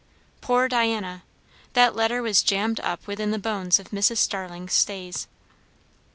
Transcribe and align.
Poor 0.41 0.67
Diana! 0.67 1.21
that 1.73 1.95
letter 1.95 2.23
was 2.23 2.41
jammed 2.41 2.79
up 2.79 3.05
within 3.05 3.29
the 3.29 3.37
bones 3.37 3.77
of 3.77 3.91
Mrs. 3.91 4.17
Starling's 4.17 4.73
stays. 4.73 5.27